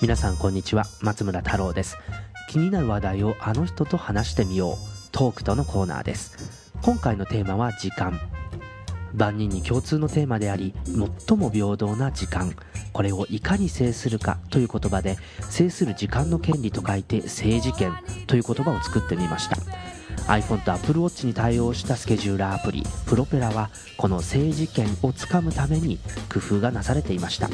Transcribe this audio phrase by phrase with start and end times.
[0.00, 0.84] 皆さんこんにちは。
[1.02, 1.98] 松村太郎です。
[2.48, 4.76] 気になる話題をあの人と話してみよう。
[5.12, 6.72] トークとのコーナーです。
[6.80, 8.18] 今回のテーマは時間。
[9.12, 12.56] 万人に共通のテーマであり最も平等な時間。
[12.94, 15.18] これをいかに制するかという言葉で
[15.50, 17.92] 制する時間の権利と書いて制事権
[18.26, 19.58] という言葉を作ってみました。
[20.32, 25.98] iPhone と Apple Watch に対応したスケジューラーアプリプロペラはこの制事権をつかむために
[26.32, 27.50] 工夫がなされていました。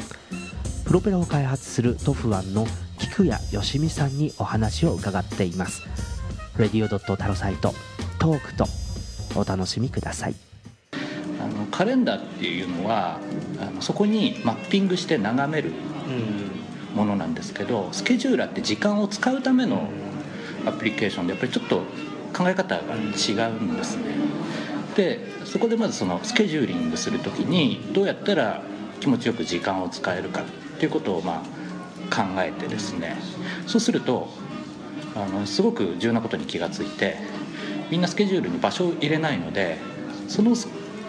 [0.87, 2.65] プロペラを開発するトフワンの
[2.97, 5.83] 菊谷よしみさんにお話を伺っています。
[6.57, 7.73] レディオタロサイト
[8.19, 8.65] トークと
[9.35, 10.35] お楽しみください。
[11.41, 13.19] あのカレンダーっていうのは
[13.59, 15.73] あのそこにマッピングして眺める
[16.95, 19.89] ものなんですけどスケジューラーって時間を使うための
[20.65, 21.79] アプリケーションでやっぱりちょっと
[22.33, 24.03] 考え方が違うんですね。
[24.95, 28.61] でそこでまずそのスケジューリングする時にどうやったら
[29.01, 30.43] 気持ちよく時間を使えるか。
[30.43, 30.45] っ
[30.77, 31.57] ていうことをまあ
[32.15, 33.17] 考えてですね
[33.65, 34.29] そうすると
[35.15, 37.17] あのすごく重要なことに気が付いて
[37.89, 39.77] みんなスケジュールに場所を入れないので
[40.27, 40.51] その、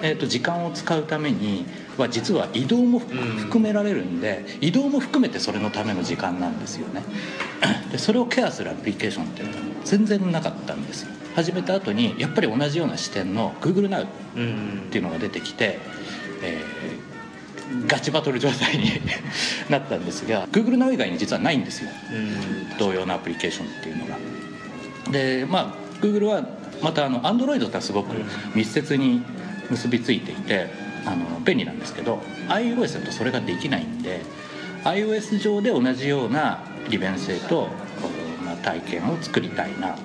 [0.02, 7.02] えーと、時間を使うためには実は移動も含められるんで、移動も含めてそれのための時間なんですよね。
[7.91, 11.08] でそれをケアするアプリケーションっていうのは全然なかったんですよ。
[11.34, 14.06] 始めた後にやっぱり同じような視点の GoogleNow っ
[14.91, 15.80] ていうのが出てきて、
[16.42, 17.08] えー
[17.86, 18.91] ガチバトル状態に
[19.69, 21.91] なったんですが Google Now 以外に実はないんですよ。
[22.78, 24.16] 同様のアプリケーションっていうのが。
[25.11, 26.42] でまあ Google は
[26.83, 28.14] またあの Android とはすごく
[28.55, 29.22] 密接に
[29.70, 30.69] 結びついていて
[31.05, 34.20] あの便利なんですけど iOS だとそれができないんで
[34.84, 37.69] iOS 上で同じような利便性と、
[38.44, 39.96] まあ、体験を作りたいな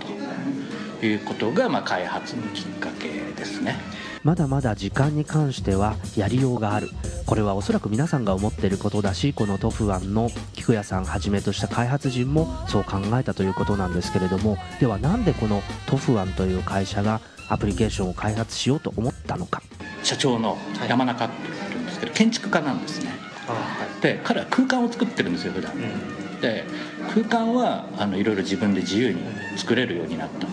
[0.99, 3.75] ということが、まあ、開発のきっかけですね。
[4.23, 6.89] まだまだ時間に関してはやりようがある。
[7.25, 19.61] これはおそらく皆さんが思っていることだしこのトフワンの菊谷さんはじめとした開発陣もそう考えたということなんですけれどもではなんでこのトフワンという会社がアプリケーションを開発しようと思ったのか。
[20.01, 20.57] 社長の
[20.87, 23.11] 山中っていうんですけど、建築家なんですね、
[23.47, 23.55] は
[23.99, 26.65] い、で彼は空間を作ってるんですよ普段、うん、で
[27.13, 29.21] 空間はあのいろいろ自分で自由に
[29.57, 30.47] 作れるようになったと。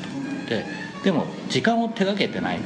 [0.49, 0.65] で
[1.05, 2.59] でも時間を手がけてない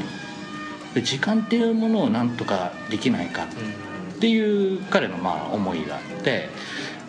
[0.95, 1.01] と。
[1.01, 6.49] 時間っていうものをなんとかできないか、うんっていう彼のまあ思いがあって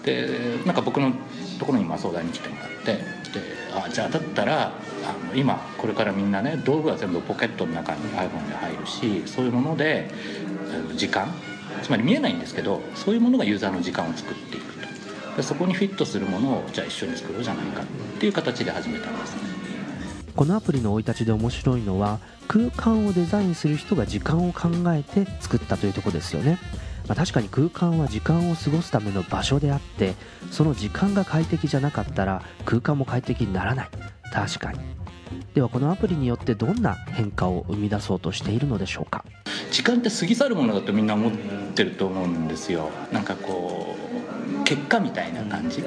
[0.04, 1.14] でなんか僕の
[1.60, 3.04] ところにまあ相談に来てもらってで
[3.74, 4.74] あじゃあだったら
[5.04, 10.10] あの今これからみんなね道具は全部ポケットの中に iPhone で入るしそういうもので
[10.96, 11.28] 時間
[11.84, 14.76] つまり見えないんですけどそういうものがユーザーの時間を作っていくと。
[15.36, 17.86] でそこにフィットするものをじゃあ一緒に作ろうじゃないかっ
[18.20, 19.42] ていう形で始めたんですね。
[20.36, 26.58] このアプリの生い立ちで面白いのは空間をデザインする人が時間を考えて作ったというとこですよね。
[27.08, 30.16] まあ、確かに空間は時間を過ごすための場所であって
[30.52, 33.90] その時間が快適じゃなかったら空間も快適にならない。
[34.32, 34.80] 確かに。
[35.54, 39.24] ではこのアプリによってどんな変化を生み出そうとしているのでしょうか？
[39.72, 41.32] 時間って過ぎ去るものだとみんな思っ
[41.74, 42.90] てると思うんですよ。
[43.12, 43.96] なんかこ
[44.62, 45.84] う結果みたいな感じ。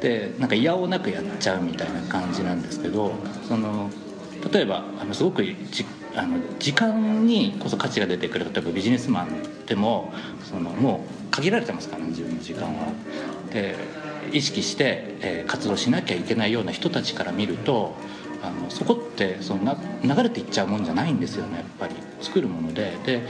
[0.00, 3.12] でなんか嫌おなくやっちゃうみたいな感じなんですけど
[3.48, 3.90] その
[4.52, 5.42] 例えばあのすごく
[6.16, 10.12] あの時間にこそ価値が出てくる例えばビジネスマンでも
[10.44, 12.92] そのもう限られてますからね自分の時間は。
[13.52, 13.76] で
[14.32, 17.94] 意識して、えー、活動しなきゃいけないような人たちから見ると
[18.42, 23.22] あのそこってそのな流れていっちゃうもんじゃないんですよねやっぱり作るものでで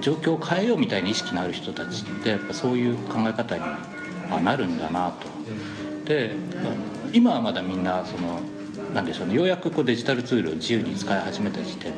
[0.00, 5.28] 状況を変えようみたいな意識のある人たちってやっぱそういう考え方になるんだなと。
[6.06, 6.34] で
[7.12, 8.40] 今はまだみんなその
[8.94, 11.92] なんでしょうねようやくこうデジタルツールを自由に使い始めた時点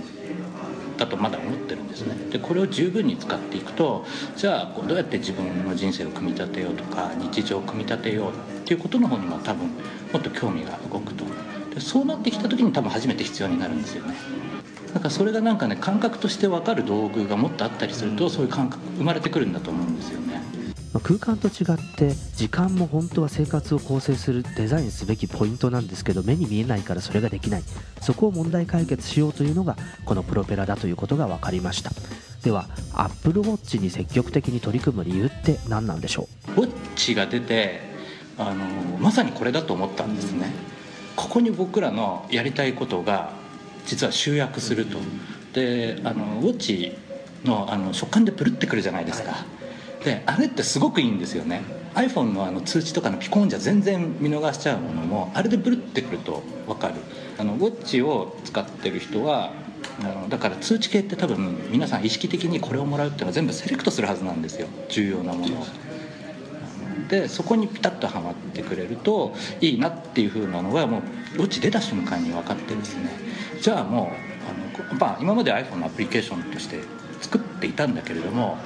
[0.96, 2.16] だとまだ思ってるんですね。
[2.30, 4.04] でこれを十分に使っていくと
[4.36, 8.32] じゃあこうどうやって自分の人生を組み立てようとか日常を組み立てようっ
[8.64, 9.68] ていうことの方にも多分
[10.12, 11.24] もっと興味が動くと。
[11.74, 14.14] でそうなってきた時に多分初めて必要になるんですよね。
[14.92, 20.20] だからそれがなんかね感覚として分かる道具がもっとあったりするとそういう感覚生まれてくるんだと思うんですよ
[20.94, 27.62] ね空間と違って時間も本当は生活を構成するデザインすべきポイントなんですけど目に見えないからそれができない。
[28.00, 31.90] そこを問題解決しようというのがこのプロペラだということが分かりました。
[32.42, 36.60] では Apple Watch に積極的に取り組む理由って何なんでしょう？
[36.60, 37.80] ウォッチが出て
[38.36, 38.64] あの
[38.98, 40.52] まさにこれだと思ったんですね。
[41.16, 43.30] ここに僕らのやりたいことが
[43.86, 44.98] 実は集約すると。
[45.54, 46.96] であのウォッチ
[47.44, 49.63] のあの食感でプルってくるじゃないですか、はい
[50.04, 51.62] であれってすごくいいんですよね。
[51.94, 56.94] iPhone のあの通知とかのピコンじゃ全然見逃しちゃうものもあれでブルってくると分かる。
[57.38, 59.52] あのウォッチを使ってる人は
[60.00, 64.68] あのだから通知系って多分皆さん意識的にこれをもらうっていうのは全部セレクトするはずなんですよ。
[64.88, 65.66] 重要なものを。
[67.08, 71.02] でそこにピタッとはまってくれるといいなっていうふうなのがもう
[71.38, 73.10] ウォッチ出た瞬間に分かってですね。
[73.60, 76.80] じゃあもうあの、まあ、今まで iPhone のアプリケーションとして
[77.20, 78.58] 作っていたんだけれども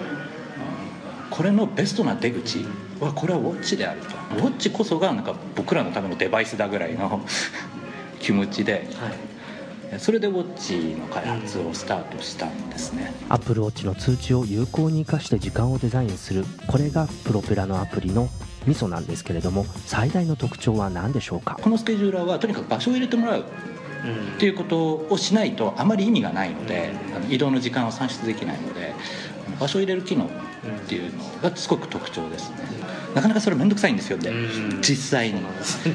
[1.38, 2.64] これのベストな出口
[2.98, 4.08] はこれはウォッチであると。
[4.08, 7.20] ウォッチこそがなんか僕らのためのデバイスだぐらいの
[8.18, 8.88] 気持ちで、
[9.98, 16.44] それでウォッチの開発をスタートしたんですね、アップルウォッチの通知を有効に生かして時間をデザインする。
[16.66, 18.28] これがプロペラのアプリの
[18.66, 21.56] ミソなんですけれども最大の特徴は何でしょうか？
[21.62, 23.44] このスケジューラーはとにかく場所を入れてもらう。
[24.36, 28.94] っていうことをしないとあまり意味がないので、あの移動の時間を算出できないので
[29.58, 30.30] 場所を入れる機能
[30.66, 32.56] っていうのがすごく特徴ですね。
[33.14, 34.30] なかなかそれ面倒くさいんですよって
[34.80, 35.42] 実際に。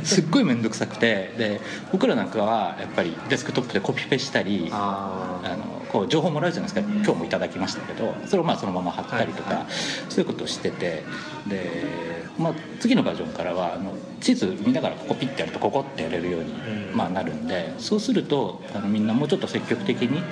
[0.03, 1.33] すっごい面倒くさくて。
[1.37, 1.61] で
[1.91, 6.93] 僕らなんかはやっぱりデスクトップでコピペしたりあのこう情報もらうじゃないですか。
[6.93, 9.65] 今日もいただきましたけどそれをまあそのまま貼ったりとか、
[10.09, 11.03] そういうことをしてて。
[11.47, 12.03] で、
[12.37, 16.53] まあ、次のバージョンからはあの地図見ながらここピッてやるとここってやれるように、
[16.93, 20.23] まあ、なるんでそうするとあのみんなもうちょっと積極的に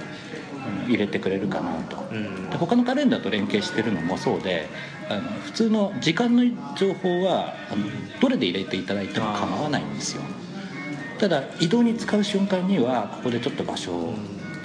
[0.88, 1.98] 入れてくれるかなと、
[2.52, 4.68] で他のカレンダーと連携してるのもそうで
[5.10, 6.44] あの普通の時間の
[6.76, 7.86] 情報はあの
[8.20, 10.22] どれで入れていただいても構わないんですよ。
[11.20, 14.16] ただ移動に使う瞬間にはここでちょっと場所を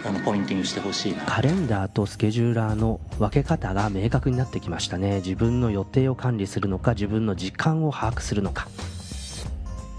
[0.06, 1.24] あのポインティングしてほしいな。
[1.24, 5.16] カレンダーとスケジューラーの分け方が明確になってきましたね。
[5.16, 8.68] 自分の予定を管理するのか自分の時間を把握するのか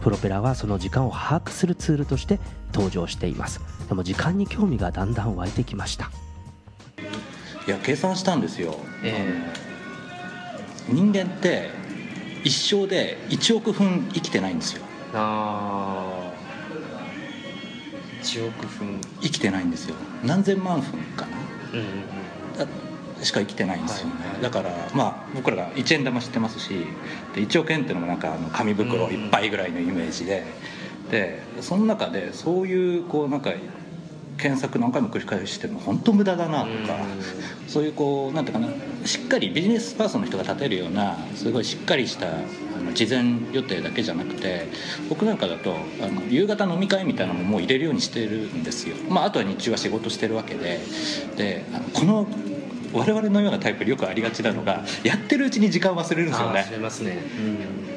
[0.02, 2.40] プロペラはその時間を把握するツールとして
[2.74, 3.62] 登場しています。
[3.88, 6.12] でも時間に興味がだんだん湧いてきました。
[7.68, 11.70] いや計算したんですよ、えー、人間って
[12.46, 14.84] 一生で1億分生きてないんですよ。
[15.14, 16.38] ああ
[18.24, 19.00] 1億分。
[19.22, 19.96] 生きてないんですよ。
[20.24, 21.38] 何千万分かな、
[21.74, 26.86] うんうんしか生きてないんですよね、はいはい、だからまあ僕らが1円玉知ってますし
[27.36, 30.44] で1億円っていうのもなんかあの紙袋いっぱいぐらいのイメージで、
[31.10, 33.52] でその中でそういうこうなんか
[34.38, 37.00] 検索何回も繰り返しても本当無駄だなとか、
[37.68, 38.70] そういうこうなんていうかな
[39.06, 42.32] しっかりビジネスパーソンの人が立てるようなすごいしっかりしたあ
[42.84, 44.68] の事前予定だけじゃなくて
[45.10, 50.80] 僕なんかだとあの夕方飲み会みたいなのももう入れるようにしてるんですよ、まあ、あとは日中は仕事してるわけで。
[51.36, 52.28] であのこの
[52.94, 56.66] 我々のようなタイプでよくありがちなのがやってるうちに時間忘れるんですよね。
[56.68, 57.18] 忘れますね、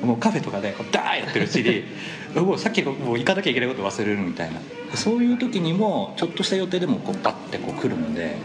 [0.02, 1.84] うん、もうカフェとかでダーやってるうちに
[2.42, 4.60] もうさっきもう行かなきゃいけないこと忘れるみたいな。
[4.94, 8.36] そういう時にもちょっとした予定でもこうバッてこう来るんで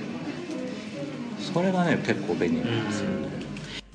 [1.39, 3.27] それがね結構便利なんですよね、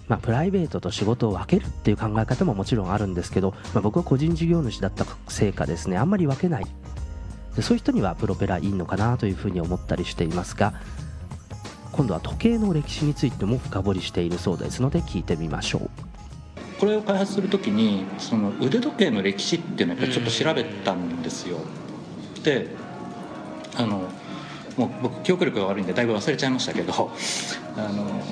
[0.09, 6.67] まあ、プライベートと仕事を分けるっていう考え方ももちろんあるんですけど、まあ、僕は個人事業主だったせいかですねあんまり分けない。
[7.63, 10.73] そういう人にはプロペラいいのかなというふうに思ったりしていますが
[12.01, 15.91] 今度は時計の歴史についても深掘りしているそうですので聞いてみましょう。
[16.81, 21.59] これを開発する時にその腕時計の歴史っていうのをやっぱりちょっと調べたんですよ、
[22.43, 22.69] で
[23.77, 24.09] あの
[24.79, 26.91] もう僕記憶力が悪いんでだいぶ忘れちゃいましたけど
[27.77, 28.23] あの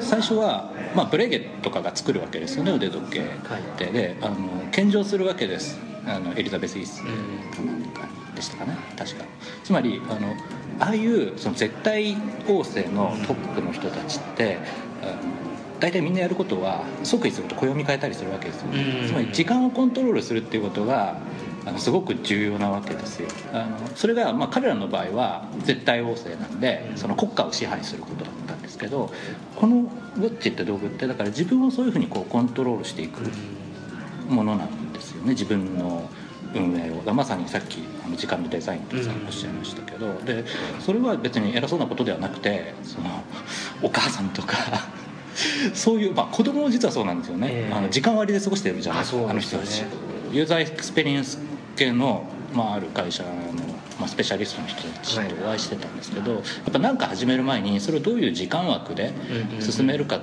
[0.00, 3.22] 最初は、まあ、ブレゲとかが作るわけですよね腕時計っ
[3.76, 4.34] て、はい、であの
[4.72, 5.78] 献上するわけです。
[6.04, 7.04] あのエリザベス・イース
[8.34, 8.76] でしたかね。
[8.98, 9.24] 確か。
[9.62, 10.34] つまりあの
[10.78, 12.16] ああいうその絶対
[12.48, 14.58] 王政のトップの人たちって、
[15.80, 18.68] 大体みんなやることは即位すると暦変えたりするわけですよ、
[19.06, 21.18] つまり時間をコントロールするっていうことが
[21.64, 23.28] あのすごく重要なわけですよ。
[23.52, 29.12] あのそれがまあ彼らの場合は絶対王政なんでその国家を支配することだったんですけど
[29.56, 33.20] このウォッチって道具ってだから自分をそういうふうにこうコントロールしていく
[34.28, 35.30] ものなんですよね。
[35.30, 36.08] 自分の
[36.54, 40.44] 運営をまさにさっきあの時間のデザインとさんおっしゃいましたけど、で
[40.80, 43.22] それは別に偉そうなことではなくてその
[43.82, 44.56] お母さんとか
[45.74, 49.82] そういう、まあ、子供も実はそうなんですよね、えー、あの時間割で過ごしてるじゃないですかあの人たち。
[50.30, 51.38] ユーザーエクスペリエンス
[51.76, 53.30] 系の、まあ、ある会社の、
[53.98, 56.42] まあ、スペシャリストの人たちとお会いしてたんですけど、やっ
[56.72, 59.12] ぱ何か始める前にそれをどういう時間枠で
[59.60, 60.20] 進めるかっ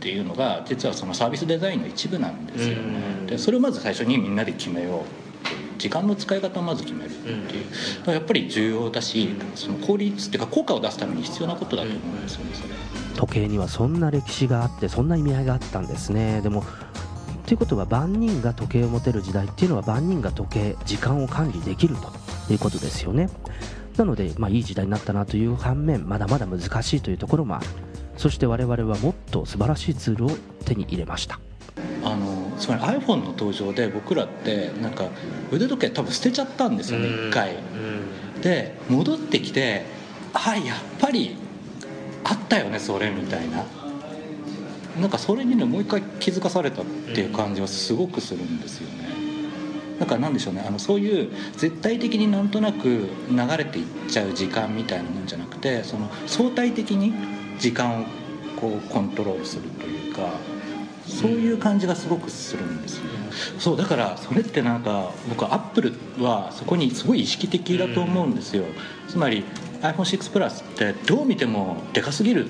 [0.00, 3.26] ていうのが実はそのサービスデザインの一部なんですよね。
[3.26, 5.23] でそれをまず最初にみんなで決めよう
[5.78, 7.64] 時間の使い方をまず決めるっていう、
[8.06, 12.74] うん、やっぱり重要だしその効率っていうか効果を出すために必要なことだと思うんですよねそれ。
[13.14, 16.40] 時計にはそんな歴史があってそんな意味合いがあったんですね。
[16.40, 16.64] でも
[17.46, 23.28] ということは万人が時計を持てる時代っていうのは万人が時計時間を管理できるということですよね。
[23.96, 27.66] なので、まあ、いい時代になったなという反面まだまだ難しいというところもある。
[28.16, 30.30] そして我々はもっと素晴らしいツールを
[30.64, 31.38] 手に入れました。
[32.02, 35.10] あのつまり iPhone の登場で僕らってなんか
[35.52, 37.56] 腕時計多分捨てちゃったんですよね一回。
[38.40, 39.84] で戻ってきて
[40.32, 41.36] あやっぱり
[42.24, 43.66] あったよねそれみたいな。
[44.98, 49.08] なんかそれにねもう一回気づかされたっていう感じはすごくするんですよね。
[50.00, 57.12] だからなんでしょうねあのそういう絶対的になんとなく流れていっちゃう時間みたいなもんじゃなくてその相対的に
[57.58, 58.04] 時間を
[58.58, 60.22] こうコントロールするというか
[61.06, 63.04] そういう感じがすごくするんですよ、
[63.58, 68.64] そうだからそれってなんか僕はアップルはそこにすごい意識的だと思うんですよ、
[69.08, 69.44] つまり
[69.82, 72.48] iPhone6 プラスってどう見てもでかすぎる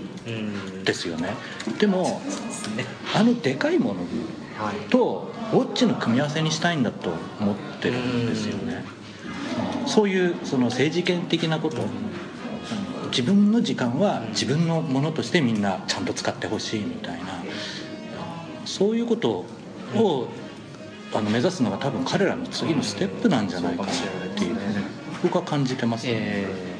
[0.85, 1.31] ですよね、
[1.79, 2.21] でも
[3.15, 4.01] あのでかいもの
[4.89, 8.85] とウォッチの組み合わせにしたいんだと思ってるんですよね、
[9.87, 11.79] そういうその政治権的なこと。
[13.11, 17.45] 自分の時間は自分のものとしてみんなちゃんと使ってほしいみたいな。
[18.65, 19.45] そういうこと
[19.95, 20.29] を
[21.13, 23.95] あの目指すのが多分彼らの次のステップなんじゃないかなっ
[24.37, 24.57] ていう
[25.23, 26.13] 僕は感じてますね。
[26.15, 26.75] えー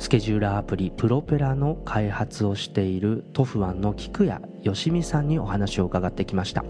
[0.00, 6.64] スケジューラーアプリプロペラの開発をしているトフワンの菊谷義美さんにお話を伺ってきました。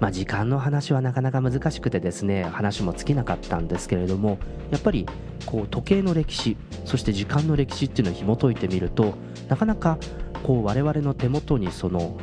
[0.00, 4.38] まあ、時間の話はなかなか難しくてですね話も尽きなかったんですけれども
[4.70, 5.06] やっぱり
[5.44, 9.14] こう時計の歴史そして時間の歴史っていうのを紐解いてみると
[9.48, 9.98] なかなか
[10.42, 12.16] こう我々の手元にその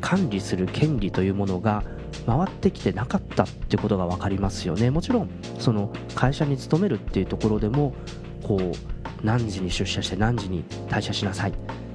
[0.00, 1.82] 管理する権利というものが
[2.26, 4.90] 回ってきてなかったってことが分かりますよね。
[4.90, 7.94] もちろんその会社に勤めるっていうところでも
[8.42, 11.52] こう何時に出社して何時に退社しなさい。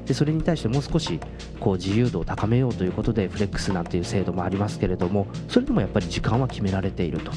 [0.09, 1.19] でそれに対してもう少し
[1.59, 7.31] こう自由度を高めようということでフレックスなんていう制度もありますけれどもそれでもやっぱり時間は決められていると。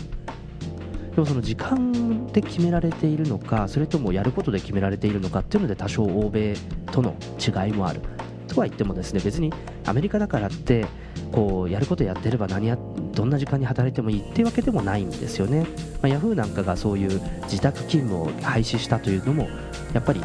[1.14, 6.54] でもその時間で決められているのかそれともやることで決められているのかっていうので多少欧米
[6.90, 8.00] との違いもある。
[8.48, 9.52] とは言ってもですね別に
[9.84, 10.86] アメリカだからって
[11.30, 12.78] こうやることやってれば何や
[13.12, 15.66] どんな時間に働いてもいいっていうわけでもないんですよね、ま
[16.04, 19.48] あ、ヤフーなんかがそういう自宅勤務を廃止したというのも
[19.92, 20.22] やっぱり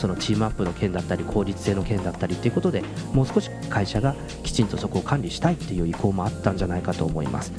[0.00, 7.52] そのチームアップの件だったり効率性の件だったりということでもう少し会社がきちんとそこを管理したいっていう意向もあったんじゃないかと思います。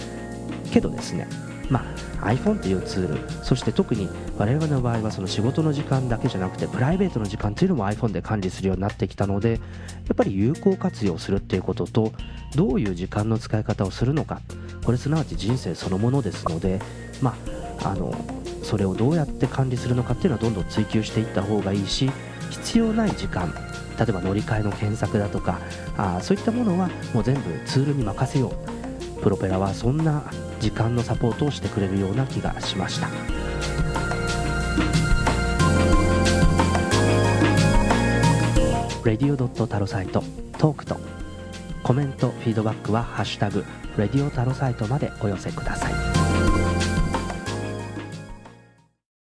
[0.74, 1.28] けどですね
[1.70, 1.86] ま
[2.20, 9.58] あ、iPhone っていうツールそして特に我々の場合はその仕事の時間だけじゃなくてプライベートの時間っていうのも iPhone で管理するようになってきたのでや
[10.12, 12.12] っぱり有効活用するっていうことと
[12.56, 14.42] どういう時間の使い方をするのか
[14.84, 16.82] これすなわち人生そのものですので
[17.22, 17.38] ま
[17.82, 18.14] ああの
[18.64, 22.12] それをどうやって管理するのかっていうのはどんどん追求していった方がいいし
[22.52, 23.54] 必要ない時間
[23.98, 25.60] 例えば乗り換えの検索だとか
[25.98, 28.82] あそういったものはもう全部ツールに任せよう。
[29.22, 30.24] プロペラはそんな
[30.60, 33.08] 時間のサポートをしてくれるような気がしました。
[39.06, 40.24] レディオタロサイト
[40.58, 40.98] トークと
[41.84, 43.66] コメントフィードバックは「ハッシュタグ
[43.98, 46.11] レディオタロサイト」までお寄せください。